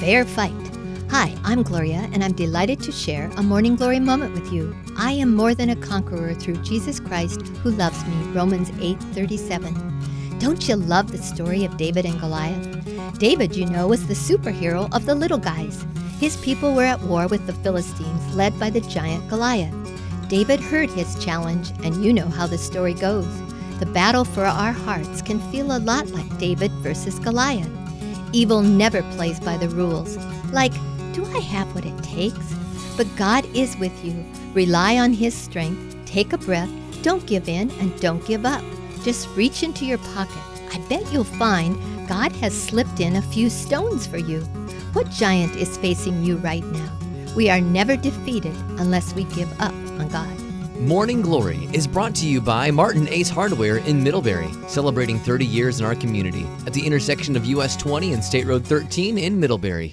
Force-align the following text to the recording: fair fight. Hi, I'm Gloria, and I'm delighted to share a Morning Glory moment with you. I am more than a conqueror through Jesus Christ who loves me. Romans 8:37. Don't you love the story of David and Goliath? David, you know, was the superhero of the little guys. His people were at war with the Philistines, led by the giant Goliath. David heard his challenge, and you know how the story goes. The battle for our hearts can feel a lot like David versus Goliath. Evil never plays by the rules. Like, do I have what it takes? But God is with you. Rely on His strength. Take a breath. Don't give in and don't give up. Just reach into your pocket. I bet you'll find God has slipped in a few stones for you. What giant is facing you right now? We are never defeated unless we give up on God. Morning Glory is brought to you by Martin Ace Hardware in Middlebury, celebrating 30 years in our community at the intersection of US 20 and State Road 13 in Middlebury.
fair 0.00 0.24
fight. 0.24 0.52
Hi, 1.10 1.32
I'm 1.44 1.62
Gloria, 1.62 2.08
and 2.12 2.24
I'm 2.24 2.32
delighted 2.32 2.80
to 2.82 2.92
share 2.92 3.30
a 3.36 3.42
Morning 3.42 3.76
Glory 3.76 4.00
moment 4.00 4.34
with 4.34 4.52
you. 4.52 4.74
I 4.96 5.12
am 5.12 5.34
more 5.34 5.54
than 5.54 5.70
a 5.70 5.76
conqueror 5.76 6.34
through 6.34 6.62
Jesus 6.62 6.98
Christ 6.98 7.46
who 7.62 7.70
loves 7.70 8.04
me. 8.06 8.16
Romans 8.32 8.70
8:37. 8.80 9.72
Don't 10.40 10.68
you 10.68 10.74
love 10.74 11.12
the 11.12 11.18
story 11.18 11.64
of 11.64 11.76
David 11.76 12.06
and 12.06 12.18
Goliath? 12.18 13.18
David, 13.18 13.54
you 13.54 13.66
know, 13.66 13.86
was 13.86 14.06
the 14.06 14.14
superhero 14.14 14.92
of 14.92 15.06
the 15.06 15.14
little 15.14 15.38
guys. 15.38 15.86
His 16.18 16.36
people 16.38 16.74
were 16.74 16.84
at 16.84 17.02
war 17.02 17.28
with 17.28 17.46
the 17.46 17.60
Philistines, 17.62 18.34
led 18.34 18.58
by 18.58 18.70
the 18.70 18.80
giant 18.80 19.28
Goliath. 19.28 19.74
David 20.28 20.58
heard 20.58 20.90
his 20.90 21.14
challenge, 21.24 21.70
and 21.84 22.04
you 22.04 22.12
know 22.12 22.28
how 22.28 22.48
the 22.48 22.58
story 22.58 22.94
goes. 22.94 23.28
The 23.78 23.86
battle 23.86 24.24
for 24.24 24.44
our 24.44 24.72
hearts 24.72 25.22
can 25.22 25.38
feel 25.52 25.76
a 25.76 25.78
lot 25.78 26.08
like 26.08 26.38
David 26.38 26.72
versus 26.82 27.20
Goliath. 27.20 27.83
Evil 28.34 28.62
never 28.62 29.00
plays 29.12 29.38
by 29.38 29.56
the 29.56 29.68
rules. 29.68 30.16
Like, 30.52 30.72
do 31.12 31.24
I 31.24 31.38
have 31.38 31.72
what 31.72 31.84
it 31.84 31.96
takes? 32.02 32.52
But 32.96 33.06
God 33.14 33.46
is 33.54 33.76
with 33.76 34.04
you. 34.04 34.24
Rely 34.54 34.98
on 34.98 35.12
His 35.12 35.32
strength. 35.32 35.96
Take 36.04 36.32
a 36.32 36.38
breath. 36.38 36.68
Don't 37.02 37.24
give 37.26 37.48
in 37.48 37.70
and 37.78 37.98
don't 38.00 38.26
give 38.26 38.44
up. 38.44 38.64
Just 39.04 39.28
reach 39.36 39.62
into 39.62 39.86
your 39.86 39.98
pocket. 39.98 40.42
I 40.72 40.78
bet 40.88 41.12
you'll 41.12 41.22
find 41.22 41.78
God 42.08 42.32
has 42.42 42.60
slipped 42.60 42.98
in 42.98 43.14
a 43.14 43.22
few 43.22 43.48
stones 43.48 44.04
for 44.04 44.18
you. 44.18 44.40
What 44.94 45.10
giant 45.10 45.54
is 45.54 45.76
facing 45.76 46.24
you 46.24 46.38
right 46.38 46.64
now? 46.64 46.92
We 47.36 47.50
are 47.50 47.60
never 47.60 47.96
defeated 47.96 48.56
unless 48.80 49.14
we 49.14 49.24
give 49.24 49.52
up 49.60 49.74
on 50.00 50.08
God. 50.08 50.43
Morning 50.80 51.22
Glory 51.22 51.68
is 51.72 51.86
brought 51.86 52.16
to 52.16 52.26
you 52.26 52.40
by 52.40 52.68
Martin 52.72 53.06
Ace 53.08 53.28
Hardware 53.30 53.76
in 53.76 54.02
Middlebury, 54.02 54.50
celebrating 54.66 55.20
30 55.20 55.46
years 55.46 55.78
in 55.78 55.86
our 55.86 55.94
community 55.94 56.46
at 56.66 56.72
the 56.72 56.84
intersection 56.84 57.36
of 57.36 57.46
US 57.46 57.76
20 57.76 58.12
and 58.12 58.22
State 58.22 58.44
Road 58.44 58.66
13 58.66 59.16
in 59.16 59.38
Middlebury. 59.38 59.92